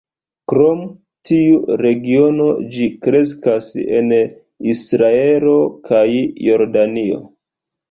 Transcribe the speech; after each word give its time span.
Krom 0.51 0.79
tiu 1.29 1.59
regiono, 1.85 2.47
ĝi 2.77 2.87
kreskas 3.05 3.69
en 3.99 4.11
Israelo 4.75 5.55
kaj 5.93 6.03
Jordanio. 6.49 7.25